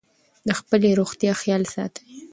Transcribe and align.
د 0.47 0.49
خپلې 0.59 0.89
روغتیا 0.99 1.31
خیال 1.41 1.63
ساتئ. 1.73 2.05